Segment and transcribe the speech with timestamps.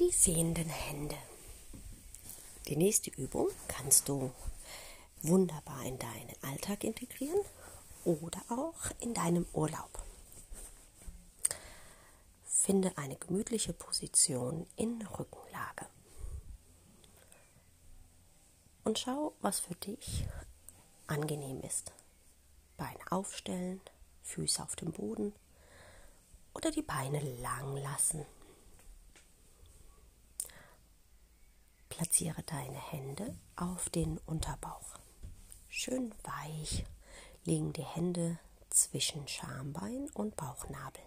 [0.00, 1.18] Die sehenden Hände.
[2.68, 4.30] Die nächste Übung kannst du
[5.22, 7.40] wunderbar in deinen Alltag integrieren
[8.04, 9.90] oder auch in deinem Urlaub.
[12.44, 15.86] Finde eine gemütliche Position in Rückenlage.
[18.84, 20.24] Und schau, was für dich
[21.08, 21.90] angenehm ist.
[22.76, 23.80] Beine aufstellen,
[24.22, 25.34] Füße auf dem Boden
[26.54, 28.24] oder die Beine lang lassen.
[31.98, 35.00] Platziere deine Hände auf den Unterbauch.
[35.68, 36.84] Schön weich
[37.44, 38.38] liegen die Hände
[38.70, 41.02] zwischen Schambein und Bauchnabel.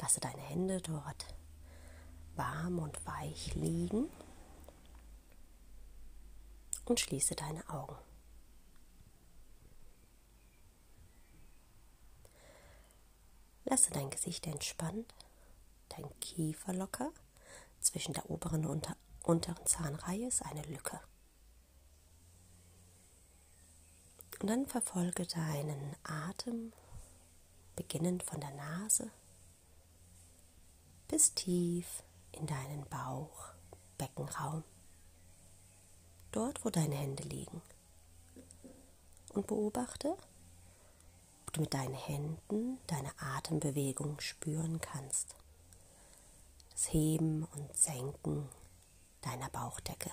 [0.00, 1.36] Lasse deine Hände dort
[2.34, 4.10] warm und weich liegen
[6.84, 7.94] und schließe deine Augen.
[13.64, 15.14] Lasse dein Gesicht entspannt,
[15.90, 17.12] dein Kiefer locker
[17.78, 18.88] zwischen der oberen und
[19.24, 21.00] unteren Zahnreihe ist eine Lücke.
[24.40, 26.72] Und dann verfolge deinen Atem,
[27.76, 29.10] beginnend von der Nase
[31.12, 33.52] bis tief in deinen Bauch,
[33.98, 34.64] Beckenraum,
[36.30, 37.60] dort wo deine Hände liegen.
[39.34, 40.16] Und beobachte,
[41.42, 45.36] ob du mit deinen Händen deine Atembewegung spüren kannst.
[46.70, 48.48] Das Heben und Senken
[49.22, 50.10] deiner Bauchdecke.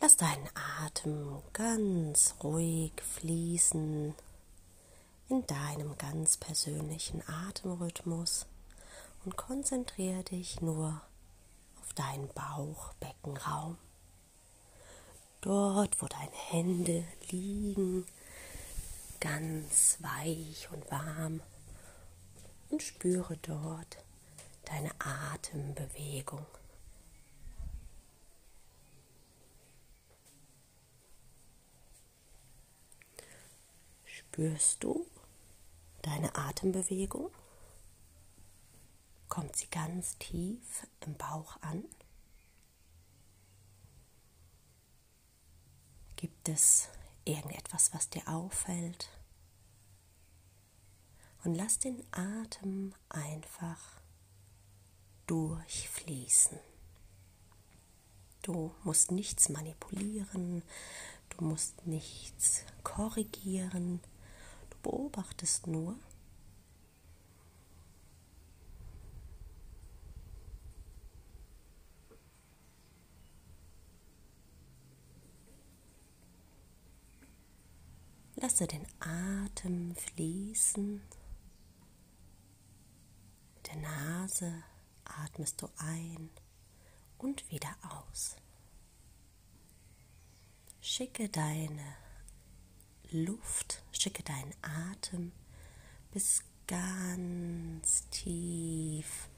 [0.00, 0.48] Lass deinen
[0.82, 4.14] Atem ganz ruhig fließen
[5.30, 8.46] in deinem ganz persönlichen Atemrhythmus
[9.24, 11.00] und konzentriere dich nur
[11.80, 13.78] auf deinen Bauchbeckenraum.
[15.40, 18.06] Dort, wo deine Hände liegen,
[19.20, 21.40] ganz weich und warm
[22.70, 24.04] und spüre dort
[24.64, 26.46] deine Atembewegung.
[34.04, 35.06] Spürst du
[36.02, 37.30] deine Atembewegung?
[39.28, 41.84] Kommt sie ganz tief im Bauch an?
[46.16, 46.88] Gibt es
[47.24, 49.08] irgendetwas, was dir auffällt?
[51.44, 54.00] Und lass den Atem einfach
[55.26, 56.58] durchfließen.
[58.42, 60.62] Du musst nichts manipulieren,
[61.30, 64.00] du musst nichts korrigieren,
[64.70, 65.96] du beobachtest nur.
[78.36, 81.00] Lasse den Atem fließen
[83.74, 84.62] der Nase
[85.04, 86.30] atmest du ein
[87.18, 88.36] und wieder aus.
[90.80, 91.96] Schicke deine
[93.10, 95.32] Luft, schicke deinen Atem
[96.12, 99.28] bis ganz tief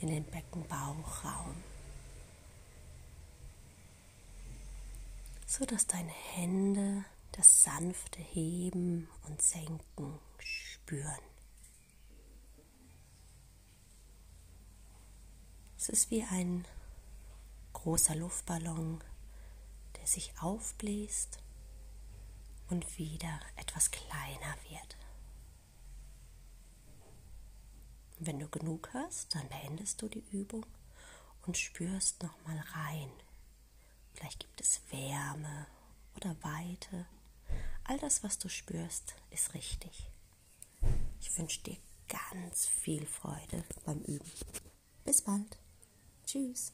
[0.00, 1.54] in den Beckenbauchraum,
[5.46, 11.33] so dass deine Hände das sanfte Heben und Senken spüren.
[15.84, 16.64] Es ist wie ein
[17.74, 19.04] großer Luftballon,
[19.98, 21.40] der sich aufbläst
[22.70, 24.96] und wieder etwas kleiner wird.
[28.18, 30.64] Wenn du genug hast, dann beendest du die Übung
[31.44, 33.10] und spürst noch mal rein.
[34.14, 35.66] Vielleicht gibt es Wärme
[36.16, 37.04] oder Weite.
[37.84, 40.08] All das, was du spürst, ist richtig.
[41.20, 41.76] Ich wünsche dir
[42.08, 44.32] ganz viel Freude beim Üben.
[45.04, 45.58] Bis bald.
[46.24, 46.72] Tschüss.